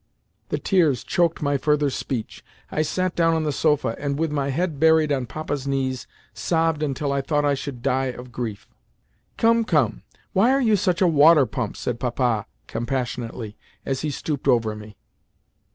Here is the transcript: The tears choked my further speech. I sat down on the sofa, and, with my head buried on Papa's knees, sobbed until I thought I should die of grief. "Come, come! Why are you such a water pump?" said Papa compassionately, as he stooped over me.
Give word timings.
The 0.49 0.57
tears 0.57 1.03
choked 1.03 1.43
my 1.43 1.59
further 1.59 1.91
speech. 1.91 2.43
I 2.71 2.81
sat 2.81 3.15
down 3.15 3.35
on 3.35 3.43
the 3.43 3.51
sofa, 3.51 3.95
and, 3.99 4.17
with 4.17 4.31
my 4.31 4.49
head 4.49 4.79
buried 4.79 5.11
on 5.11 5.27
Papa's 5.27 5.67
knees, 5.67 6.07
sobbed 6.33 6.81
until 6.81 7.11
I 7.13 7.21
thought 7.21 7.45
I 7.45 7.53
should 7.53 7.83
die 7.83 8.07
of 8.07 8.31
grief. 8.31 8.67
"Come, 9.37 9.63
come! 9.63 10.01
Why 10.33 10.53
are 10.53 10.59
you 10.59 10.75
such 10.75 11.03
a 11.03 11.07
water 11.07 11.45
pump?" 11.45 11.77
said 11.77 11.99
Papa 11.99 12.47
compassionately, 12.65 13.55
as 13.85 14.01
he 14.01 14.09
stooped 14.09 14.47
over 14.47 14.75
me. 14.75 14.97